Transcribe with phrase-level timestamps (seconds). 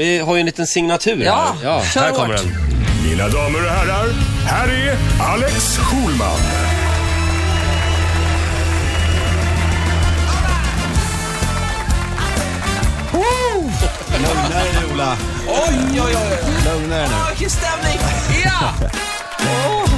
[0.00, 1.68] Vi har ju en liten signatur Ja, här.
[1.68, 2.46] Ja, kör här kommer den.
[3.04, 4.08] Mina damer och herrar,
[4.46, 4.96] här är
[5.32, 6.38] Alex Schulman.
[14.12, 15.16] Lugna dig nu Ola.
[15.48, 16.38] Oj, oj, oj.
[16.64, 17.14] Lugna dig nu.
[17.30, 17.98] Vilken stämning!
[18.44, 18.88] Ja!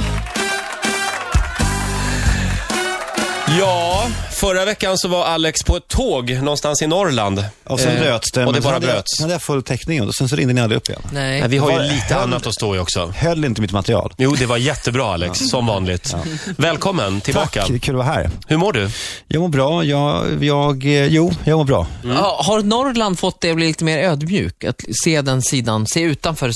[3.59, 7.45] Ja, förra veckan så var Alex på ett tåg någonstans i Norrland.
[7.63, 8.45] Och sen Eh, bröts det.
[8.45, 9.17] Och det bara bröts.
[9.17, 11.01] Sen hade jag full täckning och sen så ringde ni aldrig upp igen.
[11.11, 11.49] Nej, Nej.
[11.49, 13.13] vi har ju Var- lite höll- annat att stå i också.
[13.17, 14.13] Höll inte mitt material.
[14.17, 16.15] Jo, det var jättebra Alex, som vanligt.
[16.57, 17.61] Välkommen tillbaka.
[17.67, 18.29] Tack, kul att vara här.
[18.47, 18.89] Hur mår du?
[19.27, 19.83] Jag mår bra.
[19.83, 21.87] Jag, jag, eh, jo, jag mår bra.
[22.03, 24.63] Ja, Har Norrland fått dig att bli lite mer ödmjuk?
[24.63, 26.51] Att se den sidan, se utanför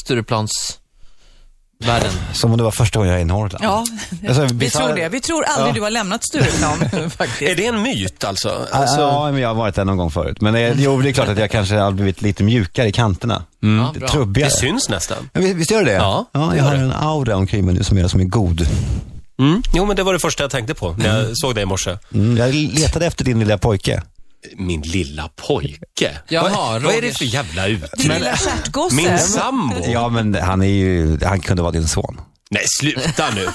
[1.82, 2.34] Stureplansvärlden?
[2.34, 3.64] Som om det var första gången jag är i Norrland.
[3.64, 3.86] Ja,
[4.28, 5.10] Alltså, vi bizarr- tror det.
[5.10, 5.74] Vi tror aldrig Ja.
[5.76, 6.82] du har lämnat Stureplan
[7.42, 8.68] Är det en myt alltså?
[8.72, 9.02] Alltså...
[9.02, 10.42] Ja, men jag har varit där någon gång förut.
[10.42, 13.44] Men eh, jo, det är klart att jag kanske har blivit lite mjukare i kanterna.
[13.60, 14.10] Ja, Lite bra.
[14.10, 14.50] trubbigare.
[14.50, 15.30] det syns nästan.
[15.34, 15.98] Ja, visst gör det det?
[15.98, 16.80] Ja, det jag har det.
[16.82, 18.68] en aura omkring mig nu som är, som är god.
[19.40, 19.62] Mm.
[19.74, 21.98] Jo, men det var det första jag tänkte på när jag såg dig i morse.
[22.14, 24.04] Mm, jag letade efter din lilla pojke.
[24.58, 26.20] Min lilla pojke.
[26.30, 27.84] Jaha, vad, vad är det för jävla ut?
[27.98, 28.96] Din lilla stjärtgosse.
[28.96, 29.76] Min sambo?
[29.88, 32.22] Ja, men han är ju, han kunde vara din son.
[32.50, 33.48] Nej, sluta nu.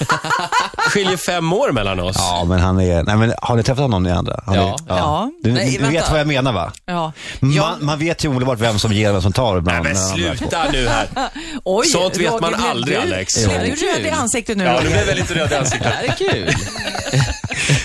[0.77, 2.15] Skiljer fem år mellan oss.
[2.19, 4.39] Ja, men han är, nej men har ni träffat honom ni andra?
[4.45, 4.75] Han Ja.
[4.89, 5.31] Är, Ja.
[5.43, 6.71] Du, Nej, du vet vad jag menar va?
[6.85, 7.11] Ja.
[7.39, 7.75] Man, Ja.
[7.81, 9.83] man vet ju omedelbart vem som ger och vem som tar Nej, ibland.
[9.83, 11.07] men de är- sluta nu här.
[11.65, 13.45] Oj, Sånt vet Roger, man blev aldrig, du, Alex.
[13.47, 14.89] Blev du röd i ansiktet nu Ja, nu Roger?
[14.91, 15.93] blev jag lite röd i Det ansiktet.
[15.93, 16.55] här är kul.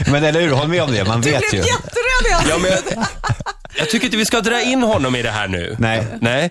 [0.13, 1.05] Men eller hur, håll med om det.
[1.05, 1.69] Man Du vet blev ju.
[1.71, 2.49] jätteröd i ansiktet.
[2.51, 3.07] Ja, men jag,
[3.79, 5.77] jag tycker inte vi ska dra in honom i det här nu.
[5.79, 6.07] Nej.
[6.21, 6.51] Nej.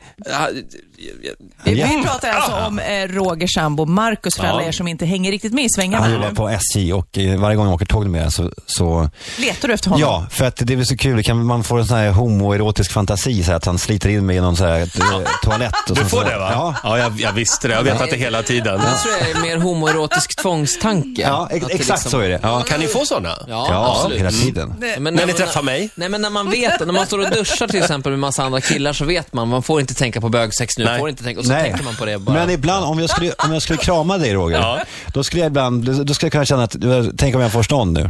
[1.64, 4.50] Vi, vi pratar alltså om eh, Rogers sambo Marcus för Ja.
[4.50, 6.04] alla er som inte hänger riktigt med i svängarna.
[6.04, 9.68] Han jobbar på SJ och eh, varje gång jag åker tåg med så, så Letar
[9.68, 10.02] du efter honom?
[10.02, 11.24] Ja, för att det är så kul.
[11.24, 14.36] Kan man få en sån här homoerotisk fantasi, så här, att han sliter in mig
[14.38, 14.88] i någon så här, eh,
[15.44, 15.90] toalett.
[15.90, 16.50] Och Du får så, det va?
[16.54, 16.76] Ja.
[16.84, 17.74] ja jag, jag visste det.
[17.74, 18.82] Jag vet att det hela tiden.
[18.84, 21.22] Jag tror det är mer homoerotisk tvångstanke.
[21.22, 22.40] Ja, ex- exakt liksom- så är det.
[22.44, 23.30] Ja, Kan ni få sådana?
[23.48, 24.20] Ja, ja absolut.
[24.20, 24.74] hela tiden.
[25.00, 25.90] Men När ni träffar mig?
[25.96, 28.62] Nej, men när man vet, när man står och duschar till exempel med massa andra
[28.62, 31.00] killar så vet man, man får inte tänka på bögsex nu, Nej.
[31.00, 31.64] får inte tänka, och så Nej.
[31.64, 32.34] tänker man på det bara.
[32.36, 34.80] Men ibland, om jag skulle, om jag skulle krama dig Roger, Ja.
[35.14, 36.76] då skulle jag ibland, då skulle jag kunna känna att,
[37.18, 38.10] tänk om jag får stånd nu.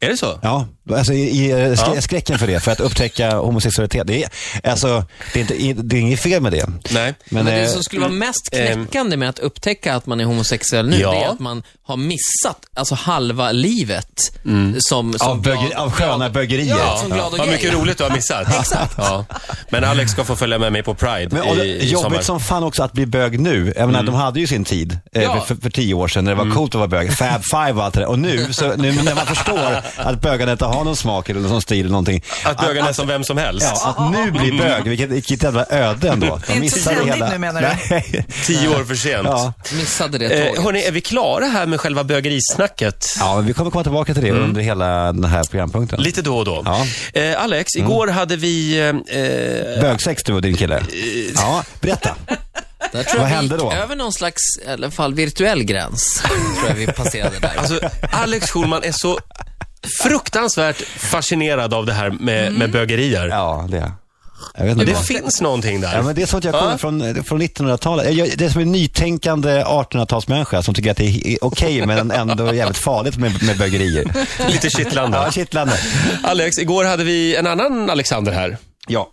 [0.00, 0.38] Är det så?
[0.42, 0.66] Ja,
[0.96, 2.00] alltså i, i eh, sk- Ja.
[2.02, 4.06] skräcken för det, för att upptäcka homosexualitet.
[4.06, 4.30] Det är,
[4.70, 6.66] alltså, det är, inte, det är inget fel med det.
[6.90, 7.14] Nej.
[7.24, 10.20] Men, Men det eh, som skulle vara mest eh, knäckande med att upptäcka att man
[10.20, 11.10] är homosexuell nu, Ja.
[11.10, 14.32] det är att man har missat alltså halva livet
[14.78, 14.78] som,
[15.18, 16.76] som av, böger, av sköna bögerier.
[16.78, 18.48] Ja, som glad och Vad mycket roligt du har missat.
[18.60, 18.94] Exakt.
[18.98, 19.24] Ja.
[19.70, 22.02] Men Alex ska få följa med mig på Pride Men, i, i sommar.
[22.10, 23.72] jobbigt som fan också att bli bög nu.
[23.76, 25.40] Jag menar, de hade ju sin tid eh, Ja.
[25.40, 27.12] för, för tio år sedan när det var coolt att vara bög.
[27.16, 28.08] Fab Five och allt det där.
[28.08, 31.62] Och nu, så, nu när man förstår att bögarna inte har någon smak eller någon
[31.62, 32.22] stil eller någonting.
[32.44, 33.66] Att bögarna är som vem som helst.
[33.74, 36.40] Ja, att nu bli bög, vilket, vilket jävla öde ändå.
[36.46, 37.68] Det är inte så trendigt nu, menar du?
[37.90, 38.26] Nej.
[38.46, 39.28] Tio år för sent.
[39.30, 39.52] Ja.
[39.72, 43.06] Missade det Eh, hörni, är vi klara här med själva bögerisnacket?
[43.20, 46.02] ja, men vi kommer komma tillbaka till det under hela den här programpunkten.
[46.02, 46.62] Lite då och då.
[46.64, 46.86] Ja.
[47.20, 48.78] Eh, Alex, igår hade vi...
[48.78, 50.82] Eh, eh, Bögsex du och din kille.
[51.34, 52.14] Ja, berätta.
[52.92, 53.72] Där tror Vad jag vi hände gick då?
[53.72, 56.22] över någon slags, i alla fall virtuell gräns.
[56.58, 57.52] tror jag vi passerade där.
[57.58, 57.80] alltså,
[58.12, 59.18] Alex Schulman är så
[60.02, 63.28] fruktansvärt fascinerad av det här med, med bögerier.
[63.28, 63.92] Ja, det är
[64.56, 64.64] jag.
[64.64, 64.84] vet inte.
[64.84, 65.94] Det vad- finns någonting där.
[65.96, 66.78] Ja, men det är så att jag kommer Ja.
[66.78, 68.14] från, från 1900-talet.
[68.14, 72.54] Jag, det är som en nytänkande 1800-talsmänniska som tycker att det är okej men ändå
[72.54, 74.04] jävligt farligt med, med bögerier.
[74.48, 75.18] Lite kittlande.
[75.18, 75.78] Ja, kittlande.
[76.24, 78.56] Alex, igår hade vi en annan Alexander här.
[78.88, 79.08] Ja,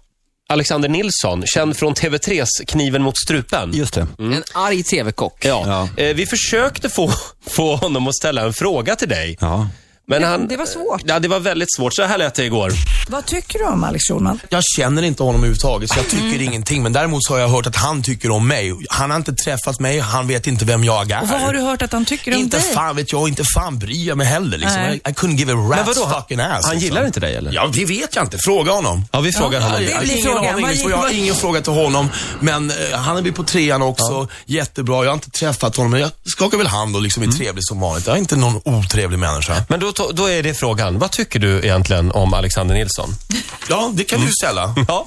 [0.49, 3.71] Alexander Nilsson, känd från TV3s Kniven mot strupen.
[3.73, 4.07] just det.
[4.19, 5.45] En arg TV-kock.
[5.45, 5.63] Ja.
[5.97, 6.03] Ja.
[6.03, 7.11] Eh, vi försökte få,
[7.49, 9.37] få honom att ställa en fråga till dig.
[9.39, 9.67] Ja.
[10.07, 11.01] Men Det- han, det var svårt.
[11.05, 11.93] Ja, det var väldigt svårt.
[11.95, 12.71] Så här lät det igår.
[13.09, 14.39] Vad tycker du om Alex Schulman?
[14.49, 16.83] Jag känner inte honom överhuvudtaget, så jag tycker ingenting.
[16.83, 18.73] Men däremot så har jag hört att han tycker om mig.
[18.89, 21.21] Han har inte träffat mig, han vet inte vem jag är.
[21.21, 22.73] Och vad har du hört att han tycker om Inte dig?
[22.73, 24.57] fan vet jag, inte fan bryr jag mig heller.
[24.57, 24.81] Liksom.
[24.81, 25.01] Nej.
[25.05, 26.47] I, I couldn't give a Men rat's vadå, han- fucking ass.
[26.65, 26.79] Han liksom.
[26.79, 27.53] gillar inte dig eller?
[27.53, 28.37] Ja, det vet jag inte.
[28.37, 29.05] Fråga honom.
[29.11, 29.79] Ja, vi frågar honom.
[29.85, 30.55] det blir ingen frågan.
[30.55, 32.09] aning, jag har vad- ingen fråga till honom.
[32.39, 34.27] Men eh, han är väl på trean också.
[34.45, 35.03] Jättebra.
[35.03, 37.79] Jag har inte träffat honom, men jag skakar väl hand och liksom är trevlig som
[37.79, 38.07] vanligt.
[38.07, 39.63] Jag är inte någon otrevlig människa.
[39.69, 40.99] Men då, då är det frågan.
[40.99, 43.09] Vad tycker du egentligen om Alexander Nilsson?
[43.69, 44.75] Ja, det kan du ställa.
[44.87, 45.05] Ja,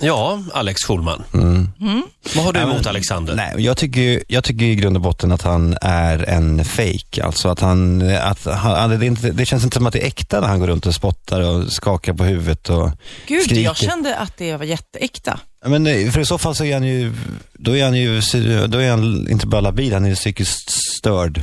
[0.00, 1.22] ja Alex Schulman.
[2.34, 3.34] Vad har du emot Alexander?
[3.34, 7.24] Nej, jag tycker, ju- jag tycker i grund och botten att han är en fake.
[7.24, 10.06] Alltså att han, att han det, är inte, det känns inte som att det är
[10.06, 12.90] äkta när han går runt och spottar och skakar på huvudet och
[13.26, 13.62] Gud, skriker.
[13.62, 15.40] jag kände att det var jätteäkta.
[15.62, 17.12] Ja, Men eh, för i så fall så är han ju,
[17.52, 18.20] då är han ju,
[18.66, 21.42] då är han inte bara labil, han är psykiskt störd.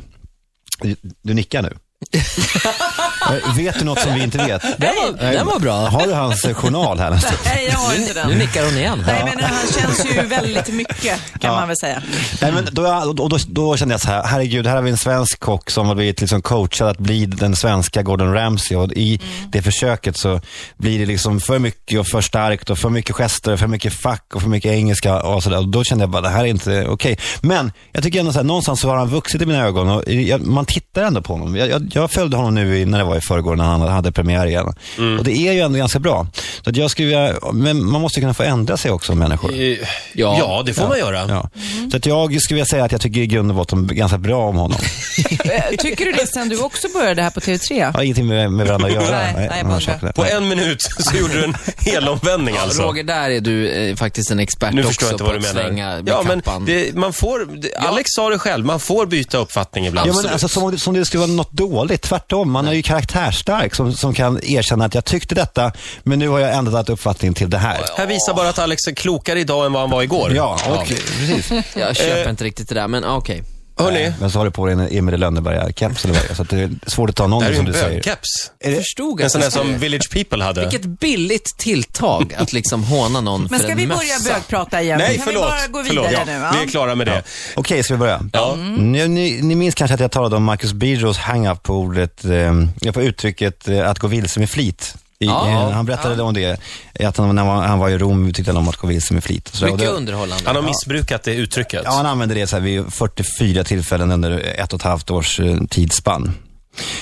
[0.82, 1.74] Du, du nickar nu?
[2.02, 2.89] ハハハハ!
[3.36, 4.62] Eh, Vet du något som vi inte vet?
[4.78, 5.88] Den var, den var bra.
[5.88, 7.10] Har du hans eh, journal här?
[7.46, 8.38] Nej, jag har inte Nu den.
[8.40, 9.04] nickar hon igen.
[9.08, 12.02] Nej, men han känns ju väldigt mycket, kan man väl säga.
[12.42, 14.98] Nej, men då, och då, då kände jag så här, herregud, här har vi en
[14.98, 19.20] svensk kock som har blivit liksom coachad att bli den svenska Gordon Ramsay och i
[19.52, 20.42] det försöket så
[20.78, 23.94] blir det liksom för mycket och för starkt och för mycket gester och för mycket
[23.94, 25.58] fack och för mycket engelska och sådär.
[25.58, 27.18] Och då kände jag bara, det här är inte okej.
[27.42, 30.10] Men jag tycker ändå så här, någonstans så har han vuxit i mina ögon och
[30.12, 31.56] jag, man tittar ändå på honom.
[31.56, 34.12] Jag, jag, jag följde honom nu i, när det var i förrgår när han hade
[34.12, 34.74] premiär igen.
[35.20, 36.28] Och det är ju ändå ganska bra.
[36.64, 39.54] Så att jag skulle men man måste kunna få ändra sig också människor.
[39.54, 39.78] Eh,
[40.14, 40.36] Ja.
[40.40, 41.26] Ja, det får man göra.
[41.30, 41.50] Ja.
[41.92, 44.48] Så att jag skulle vilja säga att jag tycker i grund och botten ganska bra
[44.50, 44.80] om honom.
[45.30, 47.74] Eh, Tycker du det sen du också började här på TV3?
[47.80, 49.18] Jag har ingenting med, med varandra att göra.
[49.34, 50.12] Nej, nej, bara- sakerna.
[50.12, 52.82] På en minut så gjorde du en helomvändning alltså.
[52.82, 55.42] Roger, där är du eh, faktiskt en expert Nu också förstår jag inte på vad
[55.42, 55.68] du att menar.
[55.68, 56.66] slänga med Ja, men kappan.
[56.66, 60.10] det, man får, det, Alex sa det själv, man får byta uppfattning ibland.
[60.10, 62.02] Ja, men Så- alltså, som, om det- som det skulle vara något dåligt.
[62.02, 65.72] Tvärtom, man är ju karaktärsstark som, som kan erkänna att jag tyckte detta,
[66.04, 67.78] men nu har jag ändrat uppfattning till det här.
[67.98, 70.32] här visar bara att Alex är klokare idag än vad han var igår.
[70.36, 71.52] Ja, och, precis.
[71.76, 73.44] Jag köper Eh, inte riktigt det där, men ah, okej.
[73.80, 76.36] Hörni, Men så har du på dig en Emil i Lönneberga-keps eller vad det är,
[76.36, 77.90] så det är svårt att ta det här som en du säger.
[77.90, 78.52] bögkeps.
[78.60, 80.62] Är det- Förstod En sån det där som Village People hade.
[80.62, 84.00] Vilket billigt tilltag att liksom håna någon Men för ska en vi mössa.
[84.00, 84.98] börja bögprata igen?
[84.98, 85.44] Nej, kan förlåt.
[85.44, 86.10] vi bara gå förlåt.
[86.10, 86.40] vidare Ja, nu?
[86.44, 86.52] Ja.
[86.58, 87.24] Vi är klara med det.
[87.56, 88.22] Okej, ska vi börja?
[88.34, 88.56] Ja.
[88.78, 92.92] Ni, ni, ni minns kanske att jag talade om Marcus Birros hang-up på ordet, eh,
[92.94, 94.96] på uttrycket eh, att gå vilse med flit.
[95.22, 95.48] I, Ja.
[95.50, 96.60] eh, han berättade om det,
[97.00, 99.14] att han, när han var- han var i Rom tyckte han om att gå vilse
[99.14, 99.48] med flit.
[99.54, 100.44] Så, och Mycket det- underhållande.
[100.46, 101.82] Han har missbrukat det uttrycket.
[101.86, 105.40] Ja, han använde det så här vid 44 tillfällen under ett och ett halvt års
[105.40, 106.32] eh, tidsspann.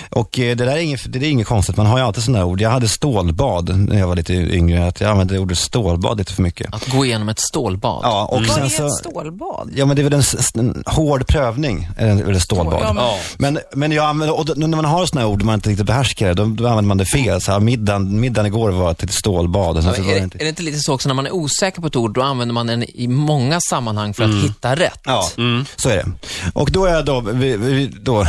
[0.09, 2.45] Och eh, det där är inget, det är inget konstigt, man har ju alltid sådana
[2.45, 2.61] ord.
[2.61, 6.41] Jag hade stålbad när jag var lite yngre, att jag använde ordet stålbad lite för
[6.43, 6.73] mycket.
[6.73, 7.99] Att gå igenom ett stålbad.
[8.03, 8.85] Ja, och Vad sen är så...
[8.87, 9.69] ett stålbad?
[9.75, 10.23] Ja, men det är väl en,
[10.59, 12.79] en hård prövning, är det stålbad.
[12.81, 13.17] Ja, men- Ja.
[13.37, 16.33] Men, men jag använder, och då, när man har sådana ord man inte riktigt behärskar
[16.33, 17.41] då, då använder man det fel.
[17.41, 19.77] Så här, middagen, middagen igår var ett stålbad.
[19.77, 20.37] Och sen Ja, så var är, det inte...
[20.37, 22.53] är det inte lite så också när man är osäker på ett ord, då använder
[22.53, 24.99] man den i många sammanhang för att hitta rätt?
[25.05, 25.29] Ja,
[25.75, 26.05] så är det.
[26.53, 28.25] Och då är jag då, vi, vi, då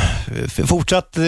[0.67, 1.27] fortsatt eh,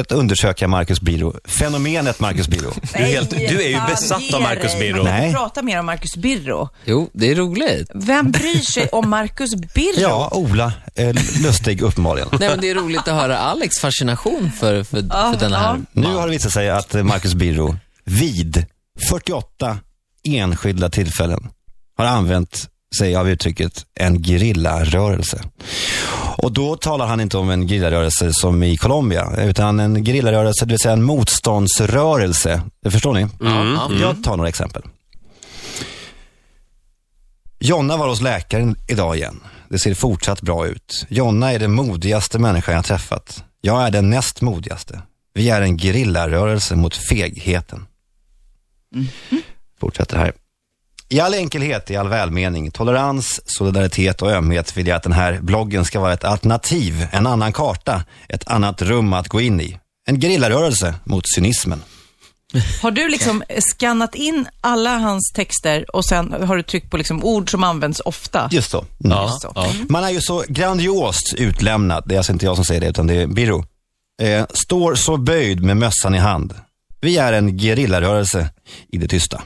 [0.00, 1.34] att undersöka Marcus Biro.
[1.44, 2.72] Fenomenet Marcus Biro.
[2.92, 4.74] Du är, helt, du är ju besatt av Marcus.
[4.74, 5.32] Man kan Nej.
[5.32, 6.68] prata mer om Marcus Birro.
[6.84, 7.90] Jo, det är roligt.
[7.94, 10.00] Vem bryr sig om Marcus Birro?
[10.00, 10.72] Ja, Ola.
[10.94, 12.28] Eh, lustig uppenbarligen.
[12.40, 16.00] Nej, men det är roligt att höra Alex fascination för, för, för den här ja.
[16.00, 18.64] Nu har det visat sig att Marcus Biro vid
[19.08, 19.78] 48
[20.24, 21.48] enskilda tillfällen
[21.96, 22.68] har använt
[22.98, 25.42] sig av uttrycket en gerillarörelse.
[26.42, 30.72] Och då talar han inte om en gerillarörelse som i Colombia, utan en gerillarörelse, det
[30.72, 32.62] vill säga en motståndsrörelse.
[32.82, 33.26] Det förstår ni?
[33.40, 33.90] Ja.
[34.00, 34.82] Jag tar några exempel.
[37.58, 39.40] Jonna var hos läkaren idag igen.
[39.68, 41.06] Det ser fortsatt bra ut.
[41.08, 43.44] Jonna är den modigaste människan jag träffat.
[43.60, 45.02] Jag är den näst modigaste.
[45.34, 47.86] Vi är en gerillarörelse mot fegheten.
[49.80, 50.32] Fortsätter här.
[51.12, 55.38] I all enkelhet, i all välmening, tolerans, solidaritet och ömhet vill jag att den här
[55.42, 59.78] bloggen ska vara ett alternativ, en annan karta, ett annat rum att gå in i.
[60.08, 61.82] En gerillarörelse mot cynismen.
[62.82, 67.24] Har du liksom skannat in alla hans texter och sen har du tryckt på liksom
[67.24, 68.48] ord som används ofta?
[68.52, 68.78] Just så.
[68.78, 69.16] Mm.
[69.16, 69.52] Ja, Så.
[69.54, 69.72] ja.
[69.88, 73.06] Man är ju så grandiost utlämnad, det är alltså inte jag som säger det, utan
[73.06, 73.64] det är Birro.
[74.22, 76.54] Eh, står så böjd med mössan i hand.
[77.00, 78.50] Vi är en gerillarörelse
[78.92, 79.42] i det tysta.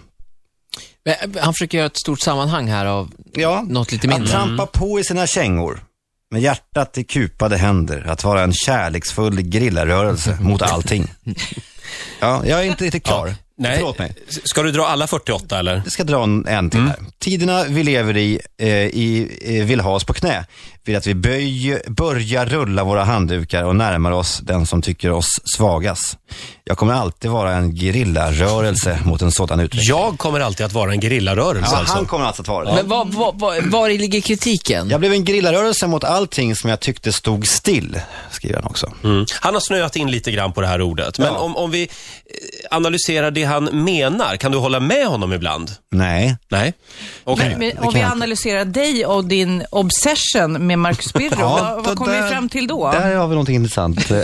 [1.05, 4.31] Men Han försöker göra ett stort sammanhang här av Ja, något lite att mindre.
[4.33, 5.85] trampa på i sina kängor.
[6.31, 8.07] Med hjärtat i kupade händer.
[8.09, 11.13] Att vara en kärleksfull gerillarörelse mot allting.
[12.21, 13.35] Ja, jag är inte riktigt klar.
[13.59, 13.77] Nej.
[13.77, 14.13] Förlåt mig.
[14.45, 15.75] Ska du dra alla 48 eller?
[15.85, 16.97] Jag ska dra en, en till här.
[17.19, 20.45] Tiderna vi lever i, eh, i eh, vill ha oss på knä.
[20.85, 25.27] Vill att vi böj, börjar rulla våra handdukar och närmar oss den som tycker oss
[25.57, 26.17] svagas.
[26.65, 29.83] Jag kommer alltid vara en gerillarörelse mot en sådan utveckling.
[29.97, 31.95] Jag kommer alltid att vara en gerillarörelse Ja, alltså.
[31.95, 32.75] han kommer alltså att vara det.
[32.75, 34.89] Men var, var, var, var ligger kritiken?
[34.91, 38.93] Jag blev en gerillarörelse mot allting som jag tyckte stod still, skriver han också.
[39.05, 39.27] Mm.
[39.41, 41.19] Han har snöat in lite grann på det här ordet.
[41.19, 41.39] Men Ja.
[41.39, 41.89] om, om vi eh,
[42.71, 45.71] analyserar det han menar, kan du hålla med honom ibland?
[45.91, 46.37] Nej.
[46.51, 46.73] Nej?
[47.25, 47.49] Okej.
[47.51, 51.77] Men, men det om kan vi analyserar dig och din obsession med Marcus Birro, vad,
[51.77, 52.93] då vad kommer vi fram till då?
[52.93, 54.07] Där har vi någonting intressant.
[54.07, 54.17] Som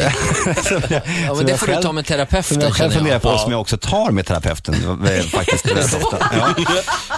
[0.88, 3.18] jag- Ja, som men det får du själv- ta med Som terapeuten, jag själv funderar
[3.18, 3.38] på Ja.
[3.38, 4.74] som jag också tar med terapeuten
[5.06, 6.16] eh, faktiskt rätt ofta.
[6.38, 6.64] Ja.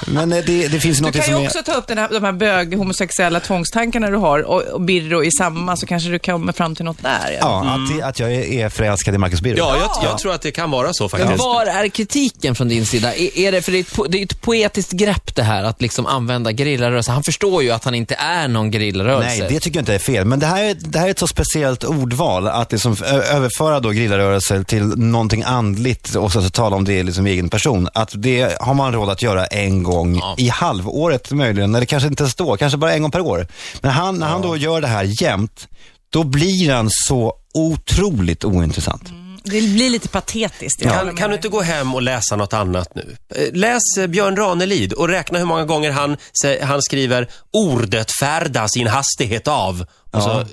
[0.06, 1.46] Men eh, det, det finns Du något kan som ju är...
[1.46, 5.24] också ta upp den här, de här bög, homosexuella tvångstankarna du har och, och Birro
[5.24, 7.36] i samma, så kanske du kommer fram till något där.
[7.40, 9.56] Ja, att, det- att jag är, är förälskad i Marcus Birro.
[9.58, 11.38] Ja, jag, jag tror att det kan vara så faktiskt.
[11.38, 13.14] var är kritiken från din sida?
[13.14, 15.64] Är, är det, för det är, ett, po- det är ett poetiskt grepp det här,
[15.64, 17.10] att liksom använda gerillarörelse.
[17.12, 19.38] Han förstår ju att han inte är någon gerillarörelse.
[19.38, 20.24] Nej, det tycker jag inte är fel.
[20.24, 22.96] Men det här, är- det här är ett så speciellt ordval, att liksom
[23.32, 27.88] överföra då grillarrörelse till någonting andligt och så, så tala om det liksom egen person.
[27.94, 30.34] Att det har man råd att göra en gång Ja.
[30.38, 33.46] i halvåret möjligen, eller kanske inte ens då, kanske bara en gång per år.
[33.80, 35.68] Men han, när han då gör det här jämt,
[36.10, 39.02] då blir han så otroligt ointressant.
[39.44, 40.84] Det blir lite patetiskt.
[40.84, 43.16] håller Kan, kan du inte gå hem och läsa något annat nu?
[43.34, 46.16] Eh, Läs eh, Björn Ranelid och räkna hur många gånger han,
[46.62, 49.80] han skriver ordet färda sin hastighet av.
[49.80, 50.20] Och Ja.
[50.20, 50.46] så,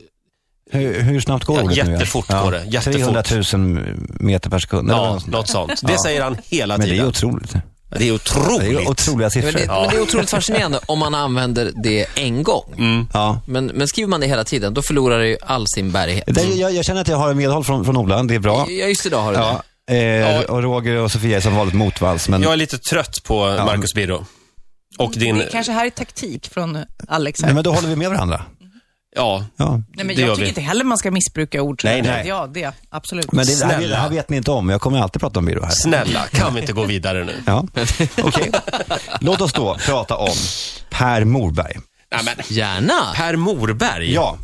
[0.72, 1.91] Hur, hur snabbt går Ja, ordet nu?
[1.93, 2.93] jättefort går det, jättefort.
[2.93, 4.89] 300 000 meter per sekund.
[4.91, 5.81] ja, något sånt.
[5.84, 7.08] Det säger han hela Men det är tiden.
[7.08, 7.53] otroligt.
[7.89, 8.60] Det är otroligt.
[8.77, 9.51] Det är otroliga Men siffror.
[9.60, 13.08] det, men det är otroligt fascinerande om man använder det en gång.
[13.13, 13.41] Ja.
[13.46, 16.24] Men, men skriver man det hela tiden, då förlorar det ju all sin bärighet.
[16.27, 18.65] Det, jag, jag känner att jag har medhåll från, från Ola, det är bra.
[18.69, 20.17] Ja, just idag har du Ja, det.
[20.17, 22.29] eh, och Roger och Sofia är som vanligt motvalls.
[22.29, 24.25] Men, Jag är lite trött på Marcus Birro.
[24.98, 25.38] Och din...
[25.38, 26.77] Det kanske här är taktik från
[27.08, 27.41] Alex.
[27.41, 27.48] Här.
[27.48, 28.41] nej, men då håller vi med varandra.
[29.16, 29.70] Ja, Ja.
[29.96, 30.48] Nej, men det jag tycker vi.
[30.50, 31.82] inte heller man ska missbruka ord.
[31.84, 32.28] Nej, nej.
[32.28, 32.72] Ja, det.
[32.89, 33.32] Absolut.
[33.32, 35.46] Men det, det, här, det här vet ni inte om, jag kommer alltid prata om
[35.46, 35.72] Biro här.
[35.72, 37.34] snälla, kan vi inte gå vidare nu?
[37.46, 37.66] Ja.
[38.24, 38.51] Okej.
[39.22, 40.36] Låt oss då prata om
[40.89, 41.78] Per Morberg.
[42.12, 42.94] Nej, men, Gärna.
[43.16, 44.13] Per Morberg?
[44.13, 44.38] Ja,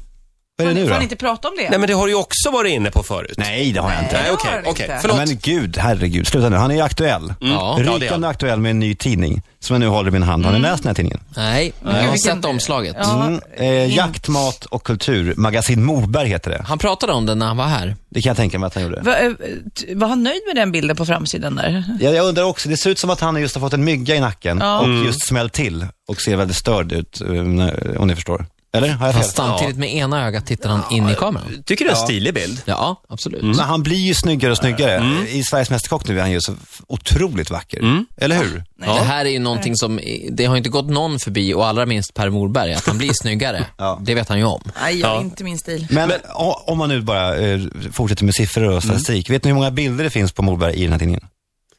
[0.57, 0.97] vad är det nu Får då?
[0.97, 1.69] ni inte prata om det?
[1.69, 3.33] Nej, men det har du ju också varit inne på förut.
[3.37, 4.21] Nej, det har jag inte.
[4.21, 4.69] Nej, okej, okej.
[4.69, 4.85] inte.
[4.93, 5.17] Ja, Förlåt.
[5.17, 6.55] men gud, herregud, sluta nu.
[6.55, 7.33] Han är ju aktuell.
[7.39, 7.47] Ja.
[7.47, 10.23] Ja, det är Rykande aktuell med en ny tidning som jag nu håller i min
[10.23, 10.45] hand.
[10.45, 11.19] Har ni läst den här tidningen?
[11.35, 12.95] Nej, jag har vilken- sett omslaget.
[12.99, 13.25] Ja.
[13.27, 13.39] Mm.
[13.57, 15.33] Eh, jakt, mat och kultur.
[15.37, 16.63] Magasin Morberg heter det.
[16.67, 17.95] Han pratade om det när han var här.
[18.09, 19.01] Det kan jag tänka mig att han gjorde.
[19.01, 19.31] Va, eh,
[19.79, 21.83] t- var han nöjd med den bilden på framsidan där?
[21.99, 24.15] Jag, jag undrar också, det ser ut som att han just har fått en mygga
[24.15, 24.79] i nacken Ja.
[24.79, 25.05] och Mm.
[25.05, 28.45] just smällt till och ser väldigt störd ut, eh, när- om ni förstår.
[28.77, 28.89] Eller?
[28.89, 29.23] Har jag fel?
[29.23, 31.63] Fast samtidigt med ena ögat tittar han in i kameran.
[31.65, 32.61] Tycker du det är en stilig bild?
[32.65, 33.43] Ja, absolut.
[33.43, 34.95] Men han blir ju snyggare och snyggare.
[34.95, 35.25] Mm.
[35.27, 36.53] I Sveriges Mästerkock nu är han ju så
[36.87, 38.03] otroligt vacker.
[38.17, 38.63] Eller hur?
[38.79, 39.99] Det här är ju någonting som,
[40.31, 43.65] det har inte gått någon förbi och allra minst Per Morberg, att han blir snyggare.
[43.77, 43.99] Ja.
[44.03, 44.61] Det vet han ju om.
[44.81, 45.21] Nej, jag, Ja.
[45.21, 45.87] inte min stil.
[45.89, 47.59] Men, o- om man nu bara eh,
[47.91, 49.29] fortsätter med siffror och statistik.
[49.29, 51.23] Vet ni hur många bilder det finns på Morberg i den här tidningen?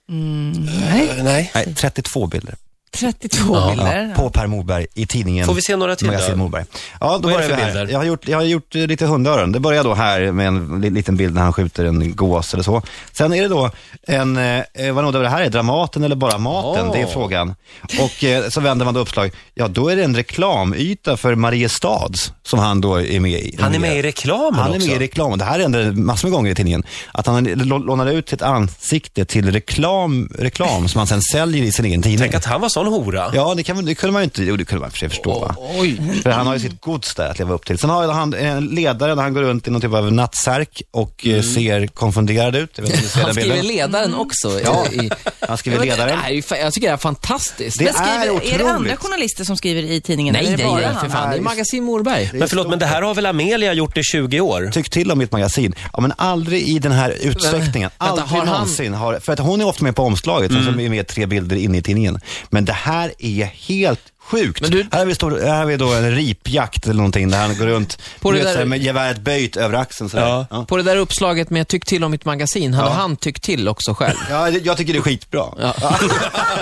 [0.09, 1.51] Nej, Nej.
[1.55, 2.55] Nej, 32 bilder.
[2.97, 4.09] 32 bilder.
[4.17, 6.37] Ja, på Per Morberg i tidningen Får vi se några till Magasin då?
[6.37, 6.65] Morberg.
[7.01, 7.67] Ja, då Vad är börjar det vi för här.
[7.67, 7.93] bilder?
[7.93, 9.53] Jag har, gjort, jag har gjort eh, lite hundöron.
[9.53, 12.63] Det börjar då här med en li- liten bild när han skjuter en gås eller
[12.65, 12.83] så.
[13.13, 13.71] Sen är det då
[14.07, 16.87] en, eh, vad undrar det här är, Dramaten eller bara maten?
[16.87, 16.93] Åh.
[16.93, 17.55] Det är frågan.
[18.01, 19.31] Och eh, så vänder man då uppslag.
[19.55, 23.57] Ja, då är det en reklamyta för Mariestads som han då är med i.
[23.61, 24.89] Han är med i reklamen Han är också.
[24.89, 25.39] med i reklam.
[25.39, 26.83] Det här händer massor med gånger i tidningen.
[27.13, 31.73] Att han lå- lånar ut sitt ansikte till reklam, reklam som han sen säljer i
[31.73, 32.19] sin egen tidning.
[32.19, 33.31] Tänk att han var sån hora.
[33.35, 35.39] Ja, det, kan, det kunde man ju inte, jo det kunde man för sig förstå
[35.39, 35.55] va.
[35.79, 36.01] Oj.
[36.23, 37.79] För han har ju sitt gods där att leva upp till.
[37.79, 41.27] Sen har han en ledare där han går runt i någon typ av nattsärk och
[41.27, 42.71] eh, ser konfunderad ut.
[42.77, 43.67] Jag vet inte om ni ser Han skriver bilden.
[43.77, 44.61] ledaren också.
[44.65, 44.87] Ja.
[44.93, 45.11] I,
[45.49, 46.19] Han skriver ledaren.
[46.29, 47.79] Det är fa- jag tycker det är fantastiskt.
[47.79, 48.99] Det Men skriver, är är, det andra otroligt.
[48.99, 50.33] journalister som skriver i tidningen?
[50.33, 51.01] nej, eller är nej, det bara nej, han?
[51.11, 51.31] för fan.
[51.31, 52.31] Det är Magasin Morberg.
[52.35, 54.71] Men förlåt, men det här har väl Amelia gjort i 20 år?
[54.73, 55.75] Tyck till om mitt magasin.
[55.93, 57.91] Ja, men aldrig i den här utsträckningen.
[57.99, 58.95] Vänta, Aldrig har han- någonsin.
[58.95, 60.65] Har, för att hon är ofta med på omslaget, mm.
[60.65, 62.21] som är med tre bilder inne i tidningen.
[62.51, 64.61] Men det här är helt sjukt.
[64.61, 67.39] Men du- Här har vi, stor, här har vi då en ripjakt eller någonting där
[67.39, 70.11] han går runt På det vet, där- med geväret böjt över axeln.
[70.11, 70.47] Så Ja.
[70.51, 70.65] ja.
[70.65, 72.95] På det där uppslaget med tyck till om mitt magasin, hade Ja.
[72.95, 74.15] han tyckt till också själv?
[74.31, 75.45] Ja, jag tycker det är skitbra.
[75.61, 75.73] Ja.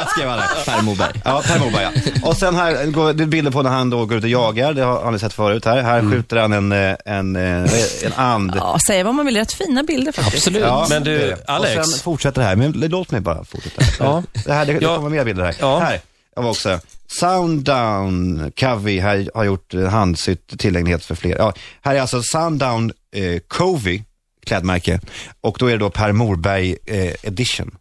[0.08, 0.70] Skrev han det.
[0.70, 1.20] Per Morberg.
[1.24, 1.82] Ja, Per Morberg
[2.22, 2.28] ja.
[2.28, 4.72] Och sen här går det är bilder på när han då går ut och jagar,
[4.74, 5.82] det har, har ni sett förut här.
[5.82, 7.72] Här skjuter han en, eh, en, eh,
[8.04, 8.52] en and.
[8.56, 10.36] Ja, säga vad man vill, rätt fina bilder faktiskt.
[10.36, 10.62] Absolut.
[10.62, 11.36] Ja, Men du, det.
[11.46, 11.78] Alex.
[11.78, 13.82] Och sen fortsätter det här, men låt mig bara fortsätta.
[13.98, 14.22] Ja.
[14.44, 14.96] Det, här, det, det Ja.
[14.96, 15.54] kommer mer bilder här.
[15.60, 15.78] Ja.
[15.78, 16.00] Här,
[16.36, 16.80] jag var också.
[17.06, 21.36] Sounddown, Covey här har gjort eh, handsytt tillgänglighet för fler.
[21.38, 24.02] Ja, här är alltså Sounddown eh, Covey,
[24.46, 25.00] klädmärke.
[25.40, 27.76] Och då är det då Per Morberg eh, edition.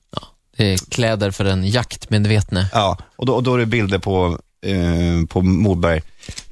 [0.57, 2.67] Det är kläder för en jaktmedvetne.
[2.73, 6.01] Ja, och då, och då är det bilder på, eh, på Morberg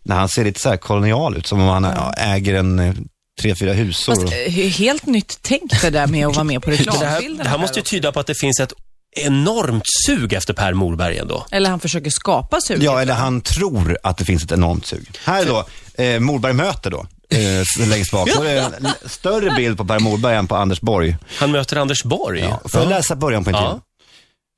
[0.04, 2.94] när han ser lite så här kolonial ut, som om han ja, äger en eh,
[3.42, 4.16] tre, fyra husor.
[4.16, 7.44] Fast, eh, helt nytt tänk det där med att vara med på Men det reklambilderna.
[7.44, 8.74] det här måste ju tyda på att det finns ett
[9.12, 11.46] enormt sug efter Per Morberg ändå.
[11.51, 12.84] Eller han försöker skapa suget.
[12.84, 15.10] Ja, eller han tror att det finns ett enormt sug.
[15.25, 15.65] Här är då
[16.03, 18.30] eh, Morberg möter då, eh, längst bak.
[18.36, 21.18] Då är det en större bild på Per Morberg än på Anders Borg.
[21.38, 22.39] Han möter Anders Borg.
[22.39, 22.62] Ja.
[22.70, 23.72] Får jag läsa början på intervjun?
[23.74, 23.82] Ja.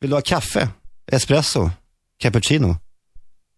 [0.01, 0.69] Vill du ha kaffe?
[1.11, 1.69] Espresso?
[2.19, 2.77] Cappuccino?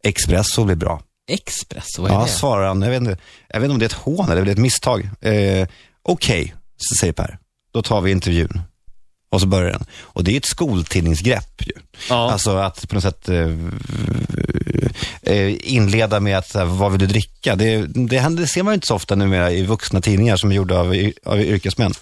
[0.04, 1.02] Espresso blir bra.
[1.32, 2.28] Express, vad är Ja, det?
[2.28, 2.82] svarar han.
[2.82, 5.10] Jag vet, inte, jag vet inte om det är ett hån eller ett misstag.
[5.22, 5.68] Eh,
[6.04, 7.38] Okej, så säger Per.
[7.74, 8.62] Då tar vi intervjun.
[9.36, 9.86] Och så börjar den.
[10.02, 11.74] Och det är ett skoltidningsgrepp ju.
[12.10, 12.32] Ja.
[12.32, 13.50] Alltså att på något sätt eh,
[15.22, 17.56] eh, inleda med att, här, vad vill du dricka?
[17.56, 20.52] Det, det, händer, det ser man ju inte så ofta numera i vuxna tidningar som
[20.52, 21.94] är gjorda av, av yrkesmän.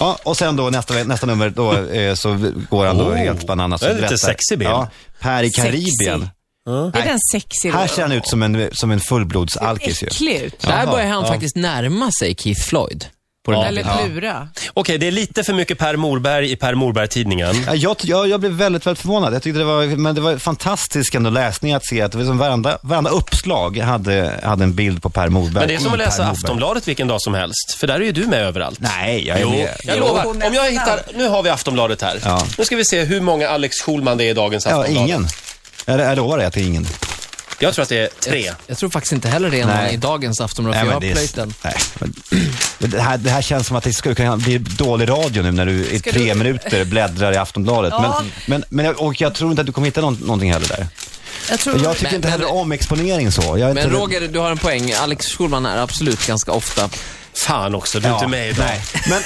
[0.00, 3.14] Ja, och sen då nästa, nästa nummer, då, eh, så går han då Oh.
[3.14, 3.80] helt bananas.
[3.80, 4.70] Det är och lite sexig bild.
[4.70, 4.88] Ja,
[5.20, 5.62] Per i Sexy.
[5.62, 6.28] Karibien.
[6.68, 7.70] Är den sexig?
[7.72, 10.06] Här ser han ut som en, som en fullblodsalkis ju.
[10.06, 10.60] Äcklig ut.
[10.60, 13.06] Där börjar han faktiskt närma sig Keith Floyd.
[13.44, 13.82] På den Eller.
[14.06, 14.48] Plura.
[14.74, 17.64] Okej, det är lite för mycket Per Morberg i Per Morberg-tidningen.
[17.66, 19.34] Ja, Jag, jag, jag blev väldigt, väldigt förvånad.
[19.34, 22.24] Jag tyckte det var, men det var fantastisk ändå läsning att se att det var
[22.24, 25.52] som varenda, varenda uppslag hade, hade en bild på Per Morberg.
[25.54, 26.32] Men det är som i att läsa Per Morberg.
[26.42, 28.78] Aftonbladet vilken dag som helst, för där är ju du med överallt.
[28.80, 29.68] Nej, jag är Jo, med.
[29.84, 30.04] jag Jo.
[30.06, 30.26] lovar.
[30.26, 32.18] Om jag hittar, nu har vi Aftonbladet här.
[32.24, 32.46] Ja.
[32.58, 35.08] Nu ska vi se hur många Alex Schulman det är i dagens Ja, Aftonbladet.
[35.08, 35.26] ingen.
[35.86, 36.86] Jag, jag lovar dig att det är ingen.
[37.62, 38.50] Jag tror att det är tre.
[38.66, 41.12] Jag tror faktiskt inte heller det är någon i dagens Aftonbladet, för jag har det,
[41.12, 41.54] plöjt den.
[41.64, 42.14] nej, men,
[42.78, 45.52] men det, här, det här känns som att det skulle kunna bli dålig radio nu
[45.52, 47.92] när du i Ska tre du- minuter bläddrar i Aftonbladet.
[47.96, 48.22] Ja.
[48.22, 50.68] Men, men, men, jag- och jag tror inte att du kommer hitta någon, någonting heller
[50.68, 50.86] där.
[51.50, 51.82] Jag tror...
[51.82, 53.42] Jag tycker Men- inte men- heller om exponering så.
[53.42, 54.92] Jag Men inte, Roger, du har en poäng.
[54.92, 56.88] Alex Schulman är absolut ganska ofta
[57.34, 58.66] Fan också, du är inte med idag.
[59.10, 59.22] Men,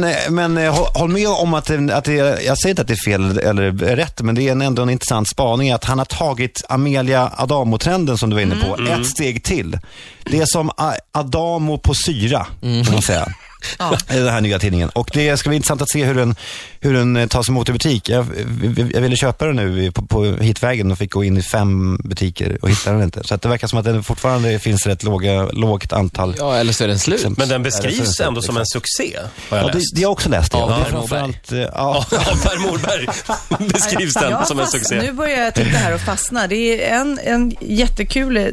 [0.00, 2.94] men, men eh, håll- med om att, det, att det, jag säger inte att det
[2.94, 6.62] är fel eller rätt, men det är ändå en intressant spaning att han har tagit
[6.68, 9.00] Amelia Adamo-trenden som du var inne på, Mm.
[9.00, 9.78] ett steg till.
[10.24, 10.70] Det är som
[11.12, 13.28] Adamo på syra, kan man säga.
[14.10, 14.88] I den här nya tidningen.
[14.88, 16.34] Och det ska bli intressant att se hur den,
[16.80, 18.08] hur den eh, tas emot i butik.
[18.08, 18.26] Jag,
[18.94, 22.58] jag ville köpa den nu på, på hitvägen och fick gå in i fem butiker
[22.62, 23.24] och hittade den inte.
[23.24, 26.34] Så att det verkar som att det fortfarande finns rätt låga, lågt antal.
[26.38, 27.22] Ja, eller så är den slut.
[27.22, 29.18] Men den det beskrivs ändå som en succé,
[29.50, 29.94] har jag Ja, det, läst.
[29.94, 30.52] det har jag också läst.
[30.52, 30.58] Det.
[30.58, 31.34] Ja, Och det är Per Morberg.
[31.52, 33.06] eh, ja, Ja, Per Morberg
[33.72, 35.00] beskrivs den som en succé.
[35.02, 36.46] Nu börjar jag titta här och fastna.
[36.46, 38.46] Det är en, en jättekul eh,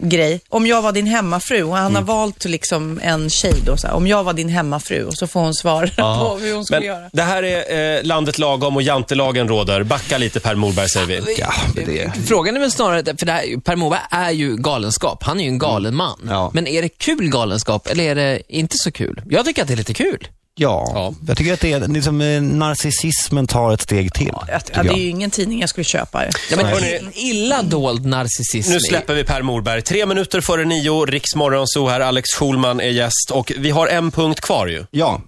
[0.00, 0.40] grej.
[0.48, 3.94] Om jag var din hemmafru och han har valt liksom en tjej då, så här,
[3.94, 6.86] om jag var din hemmafru och så får hon svar på hur hon skulle Men
[6.88, 7.10] göra.
[7.12, 9.82] det här är eh, landet lagom och jantelagen råder.
[9.82, 11.36] Backa lite Per Morberg, säger vi.
[11.38, 15.22] ja, det, Frågan är väl snarare, för det här, Per Morberg är ju galenskap.
[15.22, 16.20] Han är ju en galen man.
[16.28, 16.50] Ja.
[16.54, 19.22] Men är det kul galenskap eller är det inte så kul?
[19.30, 20.28] Jag tycker att det är lite kul.
[20.58, 21.14] Ja, Ja.
[21.26, 24.30] jag tycker att det är liksom, eh, narcissismen tar ett steg till.
[24.32, 26.24] Ja, ja, det är ju ingen tidning jag skulle köpa.
[26.50, 28.72] Ja, men en illa dold narcissism.
[28.72, 29.82] Nu släpper vi Per Morberg.
[29.82, 32.00] Tre minuter före nio, Riksmorgonzoo här.
[32.00, 34.84] Alex Schulman är gäst och vi har en punkt kvar ju.
[34.90, 35.20] Ja,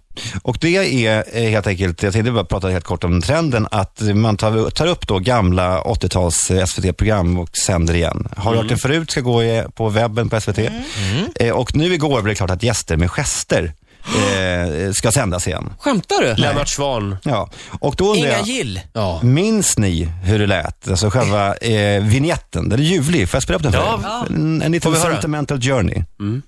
[0.42, 4.00] och det är eh, helt enkelt, jag tänkte bara prata helt kort om trenden, att
[4.00, 8.28] man tar, tar upp då gamla 80-tals eh, SVT-program och sänder igen.
[8.36, 9.42] Har du hört det förut, ska gå
[9.74, 10.58] på webben på SVT.
[11.34, 13.72] Eh, Och nu igår blev det klart att gäster med gester
[14.16, 15.72] eh, ska sändas igen.
[15.80, 16.34] Skämtar du?
[16.34, 17.16] Lennart Swahn.
[17.22, 18.80] Ja, och då undrar Inga jag, gill.
[18.92, 19.20] Ja.
[19.22, 20.88] minns ni hur det lät?
[20.88, 23.28] Alltså själva eh, vignetten, den är ljuvlig.
[23.28, 24.24] Får jag spela upp den för Ja.
[24.30, 24.34] er?
[24.34, 25.12] En, en liten vi höra?
[25.12, 26.02] sentimental journey.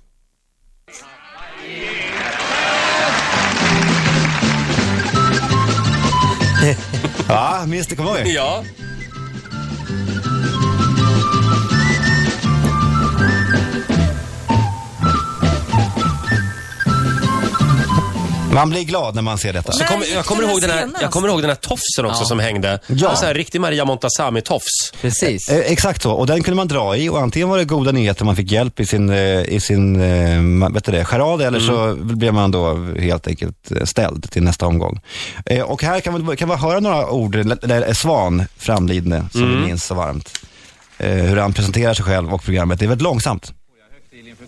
[7.27, 7.95] Ja, minns du?
[7.95, 8.27] Kommer ihåg?
[8.27, 8.63] Ja.
[18.53, 19.71] Man blir glad när man ser detta.
[19.71, 22.25] Så kom, jag, kommer ihåg den här, jag kommer ihåg den här tofsen också Ja.
[22.25, 22.79] som hängde.
[22.87, 23.11] Ja.
[23.11, 24.93] En sån här riktig Maria Montazami-tofs.
[25.01, 25.49] Precis.
[25.49, 28.25] Eh, exakt så, och den kunde man dra i och antingen var det goda nyheter,
[28.25, 31.59] man fick hjälp i sin, eh, i sin eh, ma- vet du det, charad eller
[31.59, 34.99] så blev man då helt enkelt eh, ställd till nästa omgång.
[35.45, 39.49] Eh, och här kan vi, kan vi höra några ord, där är Svan framlidne, som
[39.49, 40.29] vi minns så varmt.
[40.97, 42.79] Eh, hur han presenterar sig själv och programmet.
[42.79, 43.53] Det är väldigt långsamt.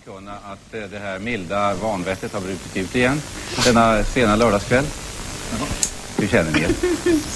[0.04, 3.22] Förkunna att eh, det här milda vanvettet har brutit ut igen
[3.66, 4.86] denna sena lördagskväll.
[6.18, 6.70] Hur känner ni er?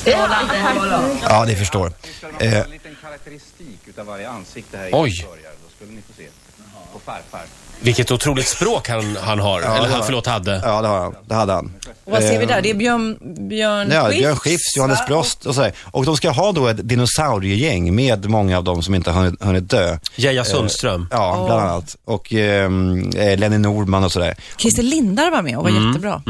[1.30, 1.94] Ja, ni förstår.
[2.04, 5.52] Vi ska Eh, en liten karaktäristik utav varje ansikte här vi börjar.
[5.64, 6.28] Då skulle ni få se.
[6.94, 7.42] På farfar.
[7.80, 9.62] Vilket otroligt språk han, han har.
[9.62, 10.62] Eller det han, förlåt, hade.
[10.66, 11.16] Ja, det, har han.
[11.26, 11.72] det hade han.
[12.06, 12.62] Och vad ser vi där?
[12.62, 13.18] Det är Björn,
[13.50, 15.06] Björn Ja, Skifs, Björn Skifs, Johannes?
[15.08, 15.74] Brost och sådär.
[15.92, 19.44] Och de ska ha då ett dinosauriegäng med många av dem som inte har hunnit,
[19.44, 19.98] hunnit dö.
[20.16, 21.08] Geja Sundström.
[21.12, 21.96] Ja, bland annat.
[22.06, 24.36] Och ehm, eh, Lenny Norman och sådär.
[24.58, 25.88] Christer Lindar var med och var Mm.
[25.88, 26.22] jättebra.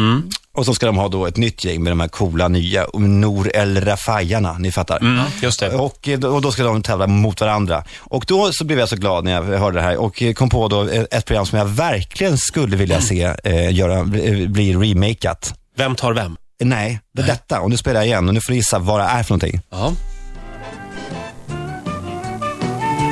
[0.58, 3.52] Och så ska de ha då ett nytt gäng med de här coola nya Nour
[3.56, 4.98] El Rafajarna, ni fattar.
[5.00, 5.70] Mm, just det.
[5.70, 7.84] Och, eh, då- och då ska de tävla mot varandra.
[8.00, 10.50] Och då så blev jag så glad när jag hörde det här och eh, kom
[10.50, 15.54] på då ett program som jag verkligen skulle vilja se eh, göra, bli, bli remakat.
[15.78, 16.38] Vem tar vem?
[16.62, 17.60] Eh, Nej, det är detta.
[17.62, 19.62] Och nu spelar jag igen och nu får du gissa vad det är för någonting.
[19.70, 19.94] Ja.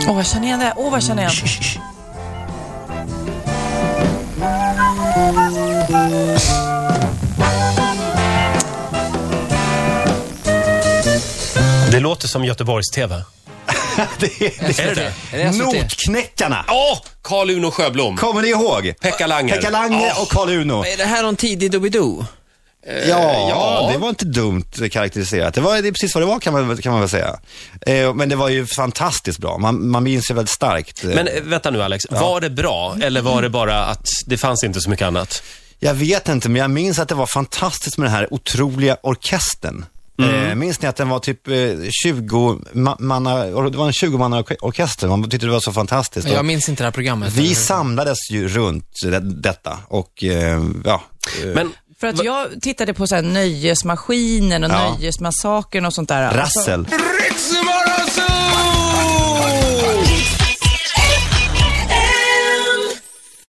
[0.07, 0.73] Åh, vad känner jag det?
[0.77, 1.31] Åh, vad känner jag?
[11.95, 13.15] Det låter som Göteborgs-TV.
[14.19, 14.63] det är.
[15.33, 15.63] Är det SVT?
[15.73, 16.65] Notknäckarna!
[16.67, 16.97] Åh!
[17.21, 18.17] Carl Uno Sjöblom.
[18.17, 18.93] Kommer ni ihåg?
[19.01, 19.55] Pekka Langer.
[19.55, 20.83] Pekka Langer och Karl Uno.
[20.85, 22.25] Är det här någon tidig Doobidoo?
[22.87, 23.89] Ja, ja.
[23.93, 25.53] det var inte dumt karaktäriserat.
[25.53, 27.39] Det var det är precis vad det var kan man, kan man väl säga.
[27.81, 29.57] Eh, men det var ju fantastiskt bra.
[29.57, 31.03] Man, man minns ju väldigt starkt.
[31.03, 34.37] eh, Men eh, vänta nu Alex, var det bra eller var det bara att det
[34.37, 35.43] fanns inte så mycket annat?
[35.79, 39.85] Jag vet inte, men jag minns att det var fantastiskt med den här otroliga orkestern.
[40.19, 41.53] Eh, minns ni att den var typ eh,
[42.03, 45.07] 20 ma- manna, det var en 20 manna orke- orkester.
[45.07, 46.29] Man tyckte det var så fantastiskt.
[46.29, 47.33] Jag minns inte det här programmet.
[47.33, 51.01] vi samlades ju runt det, detta och eh, ja.
[51.43, 54.95] eh, Men För att jag tittade på så här Nöjesmaskinen och Ja.
[54.99, 56.23] Nöjesmassakern och sånt där.
[56.39, 56.85] Alltså, Rassel.
[56.85, 59.14] Ritzmorgonzoo!